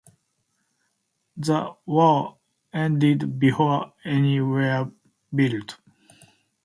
The 1.37 1.75
war 1.85 2.39
ended 2.73 3.37
before 3.37 3.93
any 4.03 4.41
were 4.41 4.89
built. 5.35 5.77